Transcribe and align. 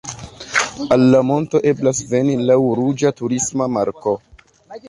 Al 0.95 1.03
la 1.15 1.19
monto 1.31 1.61
eblas 1.73 2.01
veni 2.13 2.39
laŭ 2.49 2.57
ruĝa 2.81 3.15
turisma 3.21 3.73
marko. 3.79 4.19